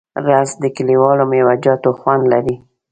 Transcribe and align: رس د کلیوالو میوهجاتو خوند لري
رس 0.27 0.49
د 0.61 0.63
کلیوالو 0.77 1.23
میوهجاتو 1.31 1.89
خوند 1.99 2.23
لري 2.33 2.55